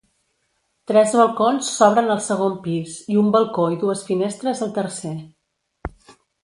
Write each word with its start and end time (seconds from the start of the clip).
Tres 0.91 1.13
balcons 1.19 1.69
s'obren 1.75 2.09
al 2.15 2.23
segon 2.29 2.57
pis 2.65 2.97
i 3.15 3.21
un 3.25 3.31
balcó 3.39 3.69
i 3.77 3.81
dues 3.85 4.05
finestres 4.13 4.67
al 4.69 4.77
tercer. 4.83 5.17